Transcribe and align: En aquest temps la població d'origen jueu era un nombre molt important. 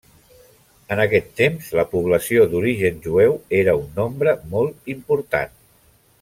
En 0.95 1.01
aquest 1.03 1.27
temps 1.41 1.67
la 1.79 1.85
població 1.91 2.47
d'origen 2.55 2.97
jueu 3.05 3.37
era 3.61 3.77
un 3.83 3.87
nombre 4.01 4.35
molt 4.57 4.91
important. 4.97 5.55